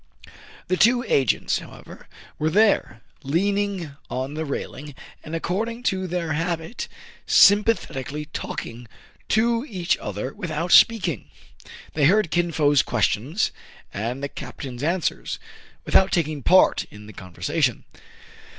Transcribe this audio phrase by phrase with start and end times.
[0.67, 2.07] The two agents, however,
[2.39, 6.87] were there, leaning on the railing, and, according to their habit,
[7.27, 8.87] sym pathetically talking
[9.29, 11.29] to each other without speaking.
[11.93, 13.51] They heard Kin Fo's questions
[13.93, 15.37] and the captain's answers,
[15.85, 17.83] without taking part in the conversation.